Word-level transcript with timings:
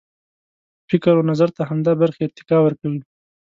فکر 0.89 1.13
و 1.17 1.27
نظر 1.31 1.49
ته 1.55 1.61
همدا 1.69 1.93
برخې 2.01 2.21
ارتقا 2.27 2.57
ورکوي. 2.63 3.01